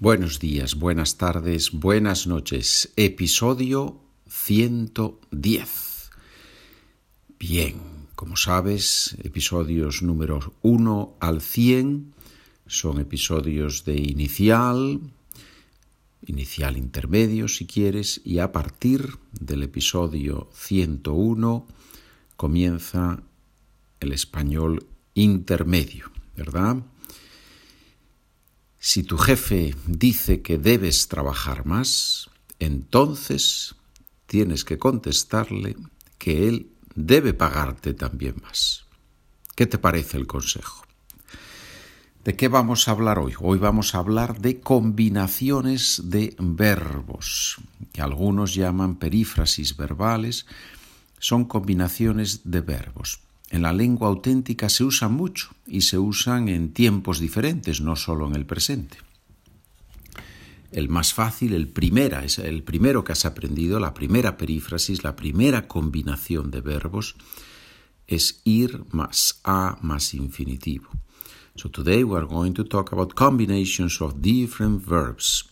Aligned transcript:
Buenos 0.00 0.38
días, 0.38 0.76
buenas 0.76 1.16
tardes, 1.16 1.72
buenas 1.72 2.28
noches. 2.28 2.92
Episodio 2.94 4.00
110. 4.28 6.10
Bien, 7.36 7.80
como 8.14 8.36
sabes, 8.36 9.16
episodios 9.24 10.04
números 10.04 10.52
1 10.62 11.16
al 11.18 11.40
100 11.40 12.14
son 12.68 13.00
episodios 13.00 13.84
de 13.84 13.96
inicial, 13.96 15.00
inicial 16.24 16.76
intermedio 16.76 17.48
si 17.48 17.66
quieres, 17.66 18.20
y 18.24 18.38
a 18.38 18.52
partir 18.52 19.16
del 19.32 19.64
episodio 19.64 20.48
101 20.54 21.66
comienza 22.36 23.20
el 23.98 24.12
español 24.12 24.86
intermedio, 25.14 26.12
¿verdad? 26.36 26.84
Si 28.80 29.02
tu 29.02 29.18
jefe 29.18 29.74
dice 29.86 30.40
que 30.40 30.56
debes 30.56 31.08
trabajar 31.08 31.66
más, 31.66 32.30
entonces 32.60 33.74
tienes 34.26 34.64
que 34.64 34.78
contestarle 34.78 35.76
que 36.16 36.48
él 36.48 36.70
debe 36.94 37.34
pagarte 37.34 37.92
también 37.92 38.36
más. 38.42 38.86
¿Qué 39.56 39.66
te 39.66 39.78
parece 39.78 40.16
el 40.16 40.28
consejo? 40.28 40.84
¿De 42.24 42.36
qué 42.36 42.46
vamos 42.46 42.86
a 42.86 42.92
hablar 42.92 43.18
hoy? 43.18 43.34
Hoy 43.40 43.58
vamos 43.58 43.94
a 43.94 43.98
hablar 43.98 44.40
de 44.40 44.60
combinaciones 44.60 46.02
de 46.04 46.36
verbos, 46.38 47.56
que 47.92 48.02
algunos 48.02 48.54
llaman 48.54 48.96
perífrasis 48.96 49.76
verbales, 49.76 50.46
son 51.18 51.46
combinaciones 51.46 52.42
de 52.44 52.60
verbos. 52.60 53.20
En 53.50 53.62
la 53.62 53.72
lengua 53.72 54.08
auténtica 54.08 54.68
se 54.68 54.84
usan 54.84 55.14
mucho 55.14 55.50
y 55.66 55.82
se 55.82 55.98
usan 55.98 56.48
en 56.48 56.72
tiempos 56.72 57.18
diferentes, 57.18 57.80
no 57.80 57.96
solo 57.96 58.26
en 58.26 58.34
el 58.34 58.44
presente. 58.44 58.98
El 60.70 60.90
más 60.90 61.14
fácil, 61.14 61.54
el 61.54 61.68
primera, 61.68 62.24
es 62.24 62.38
el 62.38 62.62
primero 62.62 63.02
que 63.04 63.12
has 63.12 63.24
aprendido, 63.24 63.80
la 63.80 63.94
primera 63.94 64.36
perífrasis, 64.36 65.02
la 65.02 65.16
primera 65.16 65.66
combinación 65.66 66.50
de 66.50 66.60
verbos 66.60 67.16
es 68.06 68.42
ir 68.44 68.84
más 68.90 69.40
a 69.44 69.78
más 69.80 70.12
infinitivo. 70.12 70.90
So 71.56 71.70
today 71.70 72.04
we 72.04 72.16
are 72.16 72.26
going 72.26 72.52
to 72.54 72.64
talk 72.64 72.92
about 72.92 73.14
combinations 73.14 74.00
of 74.00 74.20
different 74.20 74.84
verbs. 74.86 75.48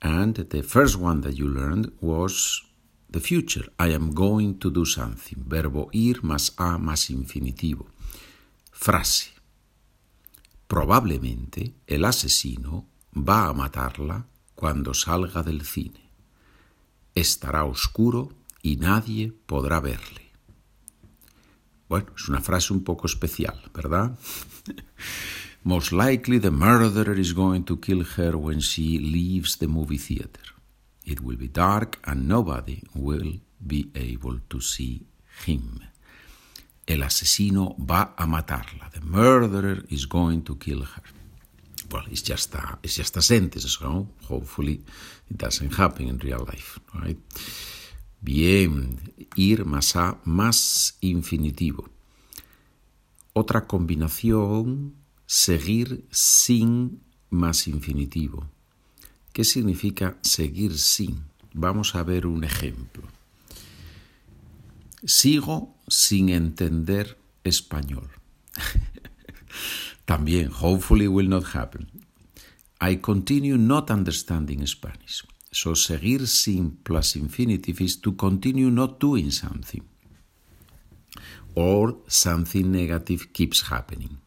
And 0.00 0.36
the 0.36 0.62
first 0.62 0.96
one 0.96 1.22
that 1.22 1.32
you 1.32 1.48
learned 1.48 1.90
was 2.00 2.62
the 3.10 3.20
future. 3.20 3.70
I 3.78 3.94
am 3.94 4.12
going 4.14 4.58
to 4.58 4.70
do 4.70 4.84
something. 4.84 5.44
Verbo 5.46 5.88
ir 5.92 6.22
más 6.22 6.54
a 6.56 6.78
más 6.78 7.10
infinitivo. 7.10 7.86
Frase. 8.72 9.30
Probablemente 10.66 11.74
el 11.86 12.04
asesino 12.04 12.86
va 13.14 13.48
a 13.48 13.52
matarla 13.52 14.26
cuando 14.54 14.92
salga 14.92 15.42
del 15.42 15.64
cine. 15.64 16.10
Estará 17.14 17.64
oscuro 17.64 18.32
y 18.62 18.76
nadie 18.76 19.32
podrá 19.46 19.80
verle. 19.80 20.28
Bueno, 21.88 22.08
es 22.14 22.28
una 22.28 22.40
frase 22.40 22.72
un 22.72 22.84
poco 22.84 23.06
especial, 23.06 23.58
¿verdad? 23.72 24.18
Most 25.64 25.92
likely 25.92 26.38
the 26.38 26.50
murderer 26.50 27.18
is 27.18 27.32
going 27.32 27.62
to 27.62 27.80
kill 27.80 28.04
her 28.16 28.36
when 28.36 28.60
she 28.60 28.98
leaves 28.98 29.56
the 29.56 29.66
movie 29.66 29.98
theater. 29.98 30.57
It 31.08 31.22
will 31.22 31.38
be 31.38 31.48
dark 31.48 31.98
and 32.04 32.28
nobody 32.28 32.82
will 32.94 33.40
be 33.66 33.90
able 33.94 34.40
to 34.50 34.60
see 34.60 35.06
him. 35.46 35.80
El 36.86 37.02
asesino 37.02 37.74
va 37.78 38.14
a 38.16 38.26
matarla. 38.26 38.90
The 38.90 39.00
murderer 39.00 39.84
is 39.88 40.06
going 40.06 40.42
to 40.42 40.56
kill 40.56 40.82
her. 40.82 41.02
Well, 41.90 42.04
it's 42.10 42.22
just 42.22 42.54
a, 42.54 42.78
it's 42.82 42.96
just 42.96 43.16
a 43.16 43.22
sentence, 43.22 43.78
so 43.78 44.06
hopefully 44.28 44.82
it 45.30 45.38
doesn't 45.38 45.72
happen 45.74 46.08
in 46.08 46.18
real 46.18 46.44
life, 46.44 46.78
right? 46.94 47.18
Bien, 48.20 49.00
ir 49.36 49.64
más 49.64 49.96
a 49.96 50.18
más 50.24 50.98
infinitivo. 51.00 51.88
Otra 53.32 53.66
combinación, 53.66 54.94
seguir 55.26 56.04
sin 56.10 57.00
más 57.30 57.66
infinitivo. 57.66 58.46
¿Qué 59.38 59.44
significa 59.44 60.18
seguir 60.20 60.76
sin? 60.76 61.22
Vamos 61.54 61.94
a 61.94 62.02
ver 62.02 62.26
un 62.26 62.42
ejemplo. 62.42 63.06
Sigo 65.04 65.76
sin 65.86 66.30
entender 66.30 67.16
español. 67.44 68.10
También, 70.06 70.50
hopefully 70.50 71.06
will 71.06 71.28
not 71.28 71.54
happen. 71.54 71.86
I 72.80 72.96
continue 72.96 73.56
not 73.56 73.92
understanding 73.92 74.66
Spanish. 74.66 75.24
So 75.52 75.76
seguir 75.76 76.26
sin 76.26 76.76
plus 76.82 77.14
infinitive 77.14 77.80
is 77.80 78.00
to 78.00 78.16
continue 78.16 78.72
not 78.72 78.98
doing 78.98 79.30
something. 79.30 79.84
Or 81.54 81.96
something 82.08 82.72
negative 82.72 83.32
keeps 83.32 83.70
happening. 83.70 84.18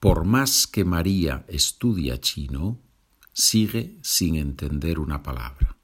Por 0.00 0.24
más 0.24 0.66
que 0.66 0.82
María 0.82 1.44
estudia 1.46 2.18
chino, 2.18 2.78
sigue 3.34 3.98
sin 4.02 4.36
entender 4.36 4.98
una 4.98 5.22
palabra. 5.22 5.76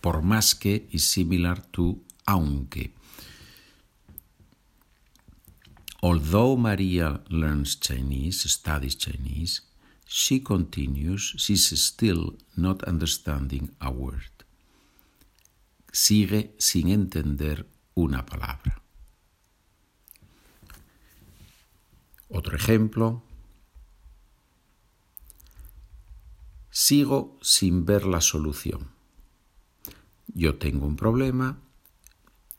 Por 0.00 0.22
más 0.22 0.54
que 0.54 0.88
is 0.90 1.04
similar 1.04 1.60
to 1.72 1.98
aunque. 2.24 2.94
Although 6.00 6.56
Maria 6.56 7.22
learns 7.28 7.78
Chinese, 7.78 8.48
studies 8.48 8.96
Chinese, 8.96 9.60
she 10.06 10.42
continues, 10.42 11.34
she's 11.36 11.68
still 11.78 12.38
not 12.56 12.82
understanding 12.88 13.74
a 13.80 13.90
word. 13.90 14.46
Sigue 15.92 16.54
sin 16.58 16.88
entender 16.88 17.66
una 17.94 18.24
palabra. 18.24 18.79
Otro 22.30 22.56
ejemplo. 22.56 23.22
Sigo 26.70 27.36
sin 27.42 27.84
ver 27.84 28.06
la 28.06 28.20
solución. 28.20 28.88
Yo 30.28 30.56
tengo 30.56 30.86
un 30.86 30.94
problema, 30.94 31.58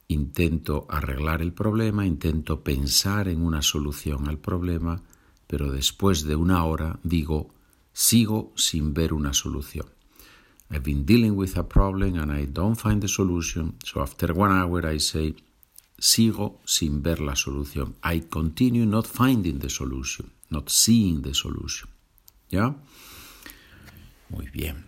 intento 0.10 0.86
arreglar 0.90 1.42
el 1.42 1.54
problema, 1.54 2.06
intento 2.06 2.64
pensar 2.64 3.30
en 3.30 3.42
una 3.42 3.62
solución 3.62 4.28
al 4.28 4.38
problema, 4.38 5.04
pero 5.48 5.72
después 5.72 6.26
de 6.26 6.36
una 6.36 6.66
hora 6.66 7.00
digo, 7.04 7.48
sigo 7.94 8.52
sin 8.58 8.94
ver 8.94 9.14
una 9.14 9.34
solución. 9.34 9.88
I've 10.70 10.84
been 10.84 11.06
dealing 11.06 11.38
with 11.38 11.58
a 11.58 11.68
problem 11.68 12.20
and 12.20 12.32
I 12.32 12.46
don't 12.46 12.76
find 12.78 13.02
the 13.02 13.08
solution, 13.08 13.76
so 13.86 14.02
after 14.02 14.34
one 14.34 14.52
hour 14.52 14.86
I 14.86 15.00
say, 15.00 15.34
sigo 16.02 16.60
sin 16.66 17.04
ver 17.04 17.22
la 17.22 17.36
solución. 17.36 17.96
I 18.04 18.22
continue 18.22 18.86
not 18.86 19.06
finding 19.06 19.60
the 19.60 19.70
solution, 19.70 20.34
not 20.50 20.70
seeing 20.70 21.22
the 21.22 21.34
solution. 21.34 21.90
¿Ya? 22.50 22.76
Muy 24.30 24.50
bien. 24.50 24.86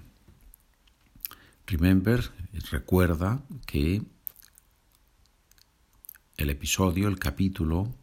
Remember, 1.67 2.31
recuerda 2.71 3.43
que 3.65 4.01
el 6.35 6.49
episodio, 6.49 7.07
el 7.07 7.19
capítulo, 7.19 7.93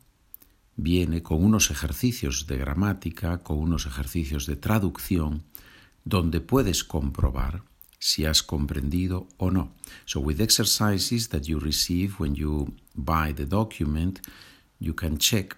viene 0.76 1.22
con 1.22 1.44
unos 1.44 1.70
ejercicios 1.70 2.46
de 2.46 2.56
gramática, 2.56 3.38
con 3.42 3.58
unos 3.58 3.86
ejercicios 3.86 4.46
de 4.46 4.56
traducción, 4.56 5.42
donde 6.04 6.40
puedes 6.40 6.84
comprobar 6.84 7.64
si 8.00 8.24
has 8.24 8.42
comprendido 8.42 9.28
o 9.36 9.50
no. 9.50 9.72
So 10.06 10.20
with 10.20 10.40
exercises 10.40 11.28
that 11.28 11.46
you 11.46 11.60
receive 11.60 12.18
when 12.18 12.34
you 12.34 12.72
buy 12.96 13.32
the 13.32 13.44
document, 13.44 14.20
you 14.80 14.94
can 14.94 15.18
check 15.18 15.54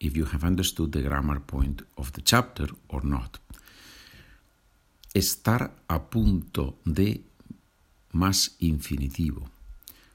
if 0.00 0.16
you 0.16 0.26
have 0.26 0.44
understood 0.44 0.92
the 0.92 1.02
grammar 1.02 1.40
point 1.40 1.82
of 1.96 2.12
the 2.12 2.22
chapter 2.22 2.68
or 2.88 3.04
not. 3.04 3.40
Estar 5.14 5.72
a 5.88 6.10
punto 6.10 6.78
de 6.84 7.24
más 8.12 8.56
infinitivo, 8.58 9.48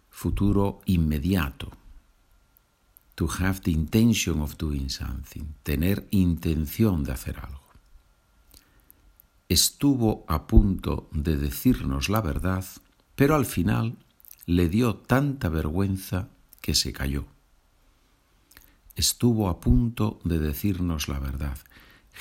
futuro 0.10 0.82
inmediato. 0.86 1.72
To 3.16 3.28
have 3.40 3.62
the 3.62 3.72
intention 3.72 4.42
of 4.42 4.58
doing 4.58 4.90
something, 4.90 5.56
tener 5.64 6.08
intención 6.12 7.04
de 7.04 7.12
hacer 7.12 7.40
algo 7.40 7.63
estuvo 9.50 10.26
a 10.28 10.48
punto 10.48 11.10
de 11.12 11.38
decirnos 11.38 12.10
la 12.10 12.22
verdad, 12.22 12.66
pero 13.16 13.36
al 13.36 13.46
final 13.46 13.98
le 14.46 14.70
dio 14.70 14.96
tanta 14.96 15.50
vergüenza 15.50 16.30
que 16.62 16.76
se 16.76 16.94
cayó. 16.94 17.26
Estuvo 18.96 19.50
a 19.50 19.60
punto 19.60 20.20
de 20.24 20.40
decirnos 20.40 21.08
la 21.08 21.20
verdad. 21.20 21.58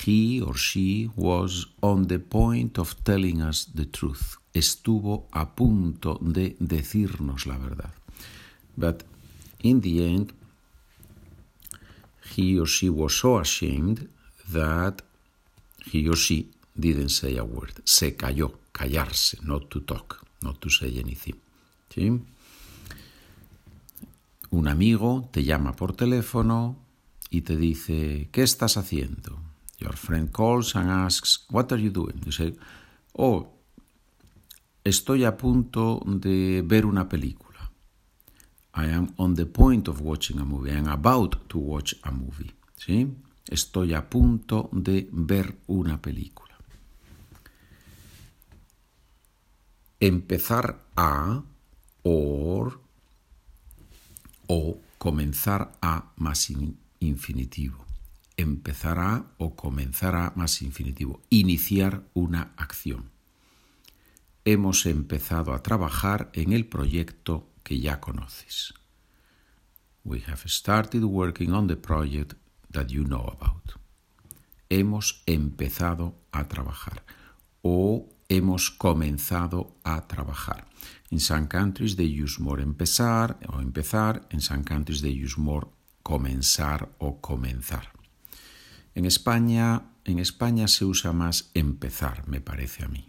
He 0.07 0.41
or 0.41 0.57
she 0.57 1.11
was 1.17 1.69
on 1.81 2.07
the 2.07 2.19
point 2.19 2.79
of 2.79 2.95
telling 3.03 3.43
us 3.43 3.71
the 3.75 3.85
truth. 3.85 4.39
Estuvo 4.55 5.29
a 5.33 5.55
punto 5.55 6.19
de 6.23 6.57
decirnos 6.61 7.47
la 7.47 7.59
verdad. 7.59 7.93
But 8.77 9.05
in 9.61 9.81
the 9.83 10.07
end, 10.07 10.33
he 12.35 12.59
or 12.59 12.67
she 12.67 12.89
was 12.89 13.19
so 13.19 13.39
ashamed 13.39 14.09
that 14.51 15.03
He 15.85 16.09
or 16.09 16.17
she 16.17 16.49
didn't 16.75 17.11
say 17.11 17.39
a 17.39 17.45
word. 17.45 17.83
Se 17.85 18.17
cayó, 18.17 18.61
callarse, 18.73 19.39
not 19.43 19.69
to 19.69 19.81
talk, 19.81 20.25
not 20.41 20.59
to 20.61 20.71
say 20.71 20.99
anything. 20.99 21.37
Un 24.51 24.69
amigo 24.69 25.29
te 25.31 25.45
llama 25.45 25.75
por 25.75 25.95
teléfono 25.95 26.77
y 27.31 27.43
te 27.43 27.57
dice, 27.57 28.29
¿qué 28.33 28.43
estás 28.43 28.77
haciendo? 28.77 29.39
Your 29.79 29.97
friend 29.97 30.31
calls 30.31 30.77
and 30.77 30.91
asks, 30.91 31.47
What 31.51 31.73
are 31.73 31.83
you 31.83 31.91
doing? 31.91 32.21
You 32.25 32.33
say, 32.33 32.55
Oh, 33.15 33.53
estoy 34.85 35.25
a 35.25 35.37
punto 35.37 36.01
de 36.07 36.63
ver 36.65 36.87
una 36.87 37.09
película. 37.09 37.71
I 38.75 38.87
am 38.87 39.13
on 39.17 39.35
the 39.35 39.47
point 39.47 39.89
of 39.89 40.01
watching 40.01 40.39
a 40.39 40.45
movie. 40.45 40.71
I 40.71 40.79
am 40.79 40.89
about 40.89 41.49
to 41.49 41.59
watch 41.59 41.95
a 42.05 42.11
movie. 42.11 42.53
¿Sí? 42.77 43.07
Estoy 43.49 43.93
a 43.93 44.09
punto 44.09 44.71
de 44.73 45.09
ver 45.13 45.57
una 45.67 46.01
película. 46.01 46.52
Empezar 50.03 50.81
a 50.97 51.45
or 52.03 52.81
o 54.49 54.81
comenzar 54.99 55.79
a 55.81 56.11
más 56.17 56.51
infinitivo. 56.99 57.87
Empezar 58.37 58.99
a 58.99 59.27
o 59.39 59.55
comenzar 59.55 60.17
a 60.17 60.33
más 60.35 60.61
infinitivo. 60.61 61.21
Iniciar 61.31 62.03
una 62.15 62.53
acción. 62.57 63.13
Hemos 64.45 64.87
empezado 64.87 65.55
a 65.55 65.63
trabajar 65.63 66.31
en 66.33 66.53
el 66.53 66.67
proyecto 66.67 67.47
que 67.63 67.79
ya 67.79 68.01
conoces. 68.01 68.75
We 70.03 70.25
have 70.27 70.49
started 70.49 71.05
working 71.05 71.53
on 71.53 71.69
the 71.69 71.77
project 71.77 72.33
that 72.73 72.89
you 72.89 73.05
know 73.05 73.29
about. 73.41 73.79
Hemos 74.69 75.23
empezado 75.27 76.17
a 76.33 76.49
trabajar 76.49 77.05
o 77.63 78.09
hemos 78.37 78.71
comenzado 78.71 79.77
a 79.85 80.07
trabajar. 80.07 80.67
In 81.11 81.21
some 81.21 81.47
countries 81.47 81.97
they 81.97 82.23
use 82.23 82.41
more 82.41 82.63
empezar 82.63 83.39
o 83.49 83.61
empezar, 83.61 84.27
in 84.31 84.41
some 84.41 84.65
countries 84.65 85.03
they 85.03 85.13
use 85.13 85.39
more 85.39 85.67
comenzar 86.03 86.89
o 86.99 87.21
comenzar. 87.21 87.93
En 88.95 89.05
España, 89.05 89.83
en 90.05 90.19
España 90.19 90.69
se 90.69 90.85
usa 90.85 91.13
más 91.13 91.51
empezar, 91.55 92.27
me 92.27 92.41
parece 92.41 92.85
a 92.85 92.89
mí. 92.89 93.09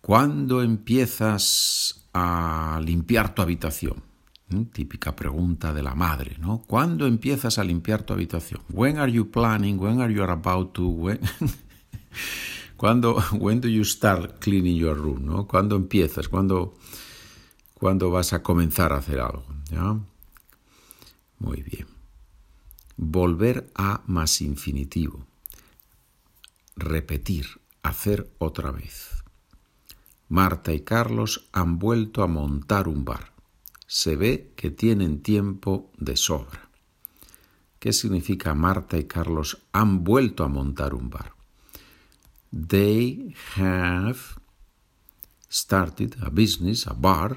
¿Cuándo 0.00 0.62
empiezas 0.62 2.08
a 2.12 2.80
limpiar 2.84 3.34
tu 3.34 3.42
habitación? 3.42 4.02
¿Mm? 4.48 4.62
Típica 4.64 5.14
pregunta 5.14 5.74
de 5.74 5.82
la 5.82 5.94
madre, 5.94 6.36
¿no? 6.40 6.62
¿Cuándo 6.66 7.06
empiezas 7.06 7.58
a 7.58 7.64
limpiar 7.64 8.02
tu 8.02 8.14
habitación? 8.14 8.62
When 8.70 8.98
are 8.98 9.12
you 9.12 9.30
planning? 9.30 9.78
When 9.78 10.00
are 10.00 10.12
you 10.12 10.24
about 10.24 10.72
to? 10.74 10.88
When... 10.88 11.20
¿Cuándo, 12.76 13.22
when 13.32 13.60
you 13.62 13.84
start 13.84 14.38
cleaning 14.40 14.76
your 14.76 14.96
room? 14.96 15.46
¿Cuándo 15.46 15.76
empiezas? 15.76 16.28
¿Cuándo, 16.28 16.76
¿Cuándo 17.74 18.10
vas 18.10 18.32
a 18.32 18.42
comenzar 18.42 18.92
a 18.92 18.98
hacer 18.98 19.20
algo? 19.20 19.44
Muy 21.38 21.62
bien. 21.62 21.86
Volver 22.96 23.70
a 23.74 24.02
más 24.06 24.40
infinitivo. 24.40 25.24
Repetir, 26.76 27.46
hacer 27.82 28.30
otra 28.38 28.70
vez. 28.70 29.22
Marta 30.28 30.72
y 30.72 30.80
Carlos 30.80 31.48
han 31.52 31.78
vuelto 31.78 32.22
a 32.22 32.26
montar 32.26 32.88
un 32.88 33.04
bar 33.04 33.38
se 33.88 34.16
ve 34.16 34.52
que 34.54 34.70
tienen 34.70 35.22
tiempo 35.22 35.90
de 35.96 36.14
sobra. 36.16 36.68
¿Qué 37.78 37.94
significa 37.94 38.54
Marta 38.54 38.98
y 38.98 39.04
Carlos 39.04 39.62
han 39.72 40.04
vuelto 40.04 40.44
a 40.44 40.48
montar 40.48 40.92
un 40.94 41.08
bar? 41.08 41.37
They 42.52 43.34
have 43.54 44.38
started 45.48 46.16
a 46.22 46.30
business, 46.30 46.86
a 46.86 46.94
bar, 46.94 47.36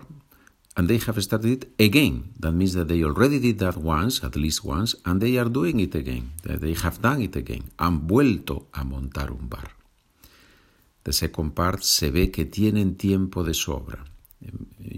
and 0.78 0.88
they 0.88 0.98
have 0.98 1.22
started 1.22 1.52
it 1.52 1.84
again. 1.84 2.34
That 2.40 2.54
means 2.54 2.74
that 2.74 2.88
they 2.88 3.04
already 3.04 3.40
did 3.40 3.60
that 3.60 3.78
once, 3.78 4.24
at 4.24 4.36
least 4.36 4.63
once, 4.63 4.96
and 5.06 5.22
they 5.22 5.38
are 5.38 5.50
doing 5.50 5.80
it 5.80 5.96
again. 5.96 6.31
They 6.44 6.74
have 6.74 7.02
done 7.02 7.22
it 7.22 7.36
again. 7.36 7.72
Han 7.80 8.08
vuelto 8.08 8.68
a 8.74 8.84
montar 8.84 9.31
un 9.31 9.50
bar. 9.50 9.72
The 11.04 11.14
second 11.14 11.52
part 11.52 11.84
se 11.84 12.12
ve 12.12 12.31
que 12.31 12.46
tienen 12.46 12.96
tiempo 12.96 13.44
de 13.44 13.54
sobra 13.54 14.06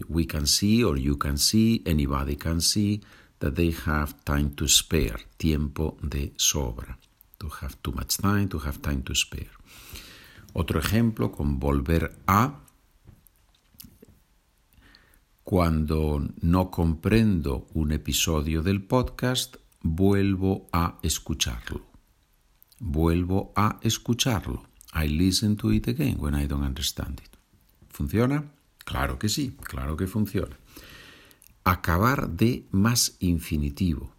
we 0.07 0.25
can 0.25 0.48
see 0.48 0.83
or 0.83 0.98
you 0.98 1.18
can 1.18 1.38
see, 1.38 1.81
anybody 1.86 2.36
can 2.36 2.62
see 2.62 3.01
that 3.39 3.56
they 3.56 3.71
have 3.71 4.24
time 4.24 4.54
to 4.56 4.68
spare, 4.68 5.19
tiempo 5.38 5.98
de 6.01 6.33
sobra. 6.38 6.98
To 7.39 7.50
have 7.62 7.81
too 7.83 7.92
much 7.92 8.18
time, 8.18 8.48
to 8.50 8.59
have 8.59 8.81
time 8.81 9.04
to 9.04 9.13
spare. 9.13 9.51
Otro 10.53 10.79
ejemplo 10.79 11.31
con 11.31 11.59
volver 11.59 12.19
a. 12.27 12.59
Cuando 15.44 16.25
no 16.41 16.71
comprendo 16.71 17.67
un 17.73 17.91
episodio 17.91 18.61
del 18.61 18.83
podcast, 18.83 19.57
vuelvo 19.81 20.67
a 20.71 21.00
escucharlo. 21.01 21.81
Vuelvo 22.79 23.51
a 23.55 23.79
escucharlo. 23.81 24.63
I 24.94 25.07
listen 25.07 25.57
to 25.57 25.73
it 25.73 25.88
again 25.88 26.17
when 26.19 26.39
I 26.39 26.47
don't 26.47 26.63
understand 26.63 27.19
it. 27.19 27.31
¿Funciona? 27.89 28.51
Claro 28.85 29.17
que 29.17 29.29
sí, 29.29 29.57
claro 29.63 29.97
que 29.97 30.07
funciona. 30.07 30.56
Acabar 31.63 32.29
de 32.29 32.67
más 32.71 33.17
infinitivo. 33.19 34.13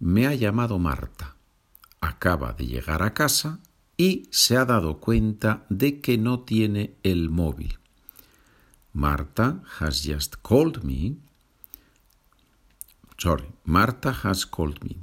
Me 0.00 0.26
ha 0.26 0.34
llamado 0.34 0.78
Marta. 0.78 1.36
Acaba 2.00 2.52
de 2.52 2.66
llegar 2.66 3.02
a 3.02 3.14
casa 3.14 3.60
y 4.00 4.26
se 4.30 4.56
ha 4.56 4.64
dado 4.64 4.98
cuenta 4.98 5.66
de 5.68 6.00
que 6.00 6.16
no 6.16 6.40
tiene 6.40 6.94
el 7.02 7.28
móvil. 7.28 7.78
Marta 8.94 9.62
has 9.78 10.02
just 10.02 10.36
called 10.40 10.82
me. 10.82 11.18
Sorry, 13.18 13.52
Marta 13.64 14.10
has 14.24 14.46
called 14.46 14.82
me. 14.82 14.96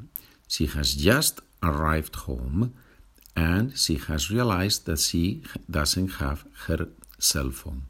She 0.48 0.66
has 0.66 0.96
just 0.98 1.42
arrived 1.62 2.16
home 2.26 2.74
and 3.36 3.78
she 3.78 4.00
has 4.08 4.32
realized 4.32 4.88
that 4.88 4.98
she 4.98 5.44
doesn't 5.70 6.14
have 6.20 6.46
her 6.66 6.90
cell 7.20 7.52
phone. 7.52 7.84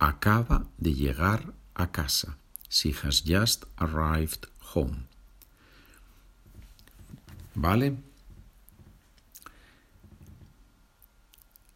Acaba 0.00 0.66
de 0.78 0.94
llegar 0.94 1.54
a 1.76 1.86
casa. 1.86 2.36
She 2.68 2.90
has 2.90 3.20
just 3.20 3.66
arrived 3.78 4.48
home. 4.74 5.06
¿Vale? 7.54 7.98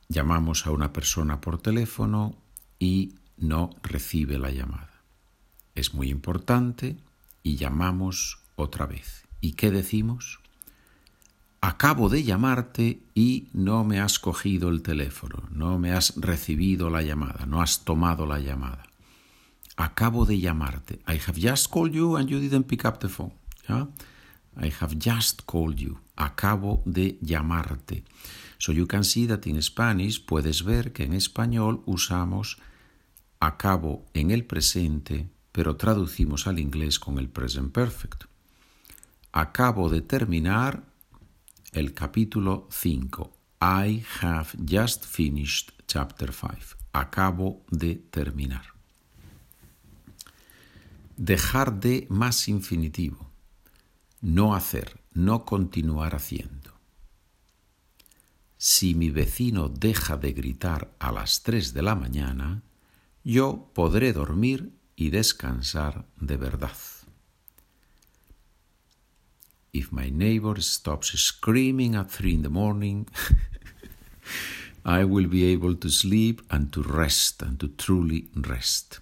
Llamamos 0.09 0.67
a 0.67 0.71
una 0.71 0.93
persona 0.93 1.41
por 1.41 1.61
teléfono 1.61 2.37
y 2.79 3.15
no 3.37 3.71
recibe 3.83 4.39
la 4.39 4.51
llamada. 4.51 5.03
Es 5.75 5.95
muy 5.95 6.11
importante 6.11 6.97
y 7.43 7.57
llamamos 7.57 8.41
otra 8.57 8.87
vez. 8.87 9.27
¿Y 9.41 9.53
qué 9.53 9.71
decimos? 9.71 10.41
acabo 11.61 12.09
de 12.09 12.23
llamarte 12.23 13.01
y 13.15 13.49
no 13.53 13.85
me 13.85 14.01
has 14.01 14.19
cogido 14.19 14.69
el 14.69 14.83
teléfono, 14.83 15.43
no 15.51 15.79
me 15.79 15.93
has 15.93 16.15
recibido 16.17 16.91
la 16.91 17.03
llamada, 17.03 17.47
no 17.47 17.61
has 17.61 17.85
tomado 17.85 18.27
la 18.27 18.39
llamada. 18.39 18.85
Acabo 19.77 20.25
de 20.25 20.41
llamarte. 20.41 21.01
I 21.07 21.21
have 21.27 21.39
just 21.39 21.71
called 21.71 21.93
you 21.93 22.17
and 22.17 22.29
you 22.29 22.41
didn't 22.41 22.65
pick 22.65 22.85
up 22.85 22.99
the 22.99 23.09
phone. 23.09 23.33
I 23.69 24.73
have 24.81 24.97
just 24.99 25.43
called 25.47 25.77
you. 25.77 26.01
Acabo 26.17 26.83
de 26.85 27.17
llamarte. 27.23 28.03
So 28.59 28.73
you 28.73 28.87
can 28.87 29.05
see 29.05 29.27
that 29.27 29.47
in 29.47 29.63
Spanish 29.63 30.25
puedes 30.25 30.65
ver 30.65 30.93
que 30.93 31.05
en 31.05 31.13
español 31.13 31.83
usamos 31.87 32.59
acabo 33.41 34.05
en 34.15 34.31
el 34.31 34.45
presente, 34.45 35.29
pero 35.53 35.77
traducimos 35.77 36.47
al 36.47 36.59
inglés 36.59 36.99
con 36.99 37.19
el 37.19 37.29
present 37.29 37.73
perfect. 37.73 38.25
Acabo 39.33 39.89
de 39.89 40.01
terminar 40.01 40.83
el 41.73 41.95
capítulo 41.95 42.69
5. 42.71 43.33
I 43.61 44.05
have 44.23 44.51
just 44.65 45.05
finished 45.05 45.71
chapter 45.87 46.33
5. 46.33 46.77
Acabo 46.93 47.65
de 47.71 47.97
terminar. 47.97 48.75
Dejar 51.17 51.79
de 51.79 52.07
más 52.11 52.49
infinitivo. 52.49 53.31
No 54.21 54.55
hacer, 54.55 55.01
no 55.13 55.45
continuar 55.45 56.15
haciendo. 56.15 56.58
Si 58.59 58.95
mi 58.95 59.11
vecino 59.11 59.69
deja 59.69 60.17
de 60.17 60.33
gritar 60.33 60.93
a 60.99 61.13
las 61.13 61.43
3 61.43 61.73
de 61.73 61.83
la 61.83 61.95
mañana, 61.95 62.63
yo 63.25 63.71
podré 63.75 64.13
dormir 64.13 64.73
y 64.97 65.11
descansar 65.11 66.07
de 66.21 66.37
verdad. 66.37 66.77
if 69.73 69.93
my 69.93 70.11
neighbor 70.11 70.61
stops 70.61 71.09
screaming 71.19 71.95
at 71.95 72.11
three 72.11 72.35
in 72.35 72.43
the 72.43 72.49
morning, 72.49 73.07
I 74.85 75.05
will 75.05 75.27
be 75.27 75.45
able 75.53 75.75
to 75.77 75.89
sleep 75.89 76.43
and 76.51 76.73
to 76.73 76.83
rest 76.83 77.43
and 77.43 77.61
to 77.61 77.69
truly 77.69 78.29
rest. 78.35 79.01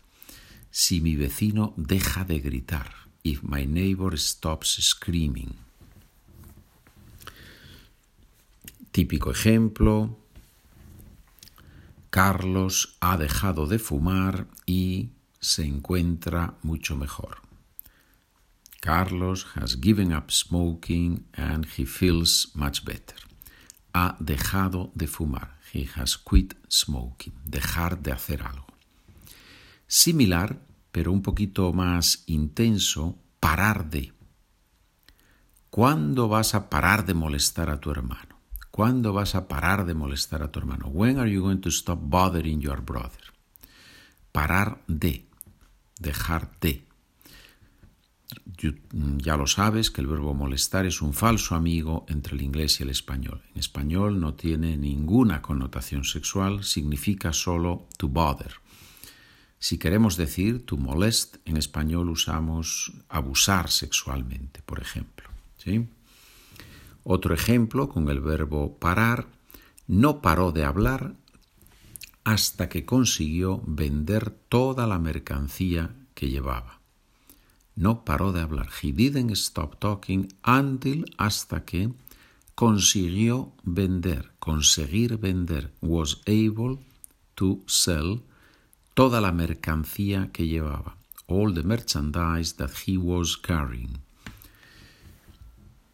Si 0.71 1.01
mi 1.01 1.17
vecino 1.17 1.73
deja 1.77 2.25
de 2.25 2.41
gritar, 2.41 2.91
if 3.25 3.43
my 3.43 3.65
neighbor 3.65 4.17
stops 4.17 4.77
screaming. 4.85 5.55
Típico 8.97 9.31
ejemplo, 9.31 10.17
Carlos 12.09 12.97
ha 13.03 13.19
dejado 13.19 13.67
de 13.67 13.79
fumar 13.79 14.47
y 14.65 15.11
se 15.39 15.67
encuentra 15.67 16.55
mucho 16.63 16.97
mejor. 16.97 17.43
Carlos 18.81 19.49
has 19.55 19.79
given 19.83 20.15
up 20.17 20.31
smoking 20.31 21.27
and 21.35 21.67
he 21.77 21.85
feels 21.85 22.53
much 22.55 22.85
better. 22.85 23.19
Ha 23.93 24.17
dejado 24.19 24.93
de 24.95 25.07
fumar. 25.07 25.59
He 25.75 25.87
has 25.95 26.17
quit 26.17 26.55
smoking. 26.71 27.35
Dejar 27.45 28.01
de 28.01 28.13
hacer 28.13 28.45
algo. 28.45 28.65
Similar, 29.87 30.59
pero 30.91 31.13
un 31.13 31.21
poquito 31.21 31.71
más 31.75 32.25
intenso, 32.25 33.19
parar 33.41 33.91
de. 33.91 34.15
¿Cuándo 35.69 36.29
vas 36.29 36.55
a 36.55 36.71
parar 36.71 37.05
de 37.05 37.13
molestar 37.13 37.69
a 37.69 37.79
tu 37.79 37.91
hermano? 37.91 38.36
¿Cuándo 38.77 39.15
vas 39.15 39.35
a 39.35 39.49
parar 39.49 39.87
de 39.87 39.95
molestar 39.95 40.43
a 40.43 40.53
tu 40.53 40.59
hermano? 40.59 40.89
When 40.89 41.19
are 41.19 41.31
you 41.31 41.41
going 41.41 41.63
to 41.63 41.71
stop 41.71 41.99
bothering 41.99 42.61
your 42.61 42.83
brother? 42.83 43.33
Parar 44.33 44.83
de, 44.87 45.25
dejar 45.99 46.51
de. 46.61 46.85
Ya 49.17 49.39
lo 49.39 49.47
sabes 49.47 49.91
que 49.91 50.03
el 50.03 50.07
verbo 50.09 50.35
molestar 50.35 50.85
es 50.85 51.01
un 51.01 51.15
falso 51.15 51.55
amigo 51.55 52.05
entre 52.11 52.37
el 52.37 52.43
inglés 52.43 52.79
y 52.81 52.83
el 52.83 52.91
español. 52.91 53.41
En 53.55 53.61
español 53.61 54.21
no 54.21 54.35
tiene 54.35 54.77
ninguna 54.77 55.41
connotación 55.41 56.05
sexual, 56.05 56.63
significa 56.63 57.33
solo 57.33 57.89
to 57.97 58.09
bother. 58.09 58.57
Si 59.59 59.79
queremos 59.79 60.19
decir 60.19 60.67
to 60.67 60.77
molest, 60.77 61.39
en 61.47 61.57
español 61.57 62.11
usamos 62.11 62.93
abusar 63.09 63.71
sexualmente, 63.71 64.61
por 64.61 64.83
ejemplo. 64.83 65.31
¿sí? 65.57 65.89
Otro 67.09 67.35
ejemplo 67.35 67.89
con 67.89 68.09
el 68.09 68.21
verbo 68.21 68.81
parar, 68.81 69.29
no 69.87 70.21
paró 70.21 70.51
de 70.51 70.65
hablar 70.65 71.15
hasta 72.25 72.69
que 72.69 72.85
consiguió 72.85 73.63
vender 73.65 74.31
toda 74.49 74.89
la 74.89 74.99
mercancía 74.99 75.95
que 76.15 76.29
llevaba. 76.29 76.81
No 77.77 78.05
paró 78.05 78.33
de 78.33 78.41
hablar. 78.41 78.71
He 78.83 78.91
didn't 78.91 79.31
stop 79.37 79.79
talking 79.79 80.35
until 80.45 81.05
hasta 81.17 81.65
que 81.65 81.93
consiguió 82.57 83.53
vender, 83.63 84.33
conseguir 84.41 85.17
vender, 85.19 85.73
was 85.81 86.23
able 86.27 86.81
to 87.37 87.61
sell 87.69 88.25
toda 88.95 89.21
la 89.21 89.31
mercancía 89.31 90.33
que 90.33 90.49
llevaba, 90.49 90.97
all 91.29 91.55
the 91.55 91.63
merchandise 91.63 92.57
that 92.57 92.73
he 92.85 92.97
was 92.97 93.37
carrying. 93.37 94.06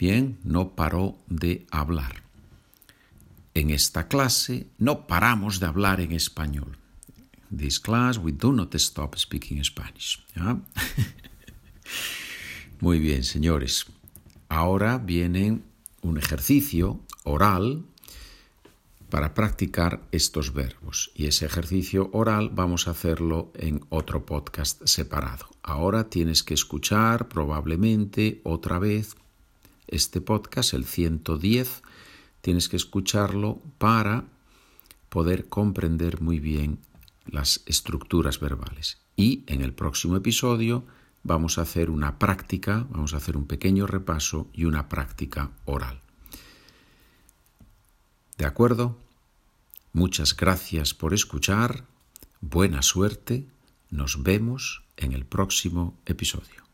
Bien, 0.03 0.41
no 0.43 0.75
paró 0.75 1.17
de 1.29 1.65
hablar. 1.71 2.25
En 3.55 3.71
esta 3.71 4.09
clase 4.09 4.67
no 4.77 5.07
paramos 5.07 5.61
de 5.61 5.67
hablar 5.67 6.01
en 6.01 6.11
español. 6.11 6.77
This 7.57 7.79
class 7.79 8.19
we 8.19 8.33
do 8.33 8.53
not 8.53 8.75
stop 8.75 9.15
speaking 9.15 9.63
Spanish. 9.63 10.21
Muy 12.81 12.99
bien, 12.99 13.23
señores. 13.23 13.87
Ahora 14.49 14.99
viene 14.99 15.61
un 16.01 16.19
ejercicio 16.19 16.99
oral 17.23 17.85
para 19.09 19.35
practicar 19.35 20.03
estos 20.11 20.53
verbos. 20.53 21.13
Y 21.15 21.27
ese 21.27 21.47
ejercicio 21.47 22.11
oral 22.13 22.51
vamos 22.53 22.89
a 22.89 22.91
hacerlo 22.91 23.53
en 23.55 23.87
otro 23.89 24.27
podcast 24.27 24.85
separado. 24.85 25.47
Ahora 25.63 26.11
tienes 26.11 26.43
que 26.43 26.55
escuchar 26.55 27.29
probablemente 27.29 28.41
otra 28.43 28.81
vez 28.81 29.15
este 29.87 30.21
podcast, 30.21 30.75
el 30.75 30.85
110. 30.85 31.83
Tienes 32.41 32.69
que 32.69 32.77
escucharlo 32.77 33.63
para 33.79 34.25
poder 35.09 35.49
comprender 35.49 36.21
muy 36.21 36.41
bien 36.41 36.79
las 37.27 37.63
estructuras 37.67 38.41
verbales. 38.41 38.99
Y 39.17 39.45
en 39.47 39.63
el 39.63 39.75
próximo 39.75 40.17
episodio 40.17 40.85
vamos 41.23 41.59
a 41.59 41.63
hacer 41.63 41.91
una 41.91 42.19
práctica, 42.19 42.87
vamos 42.91 43.15
a 43.15 43.19
hacer 43.19 43.37
un 43.37 43.47
pequeño 43.47 43.87
repaso 43.87 44.49
y 44.53 44.65
una 44.65 44.89
práctica 44.89 45.51
oral. 45.65 46.01
¿De 48.39 48.47
acuerdo? 48.47 48.99
Muchas 49.93 50.35
gracias 50.35 50.95
por 50.95 51.13
escuchar, 51.13 51.85
buena 52.41 52.83
suerte, 52.83 53.47
nos 53.91 54.23
vemos 54.23 54.83
en 54.97 55.13
el 55.13 55.27
próximo 55.27 55.99
episodio. 56.07 56.72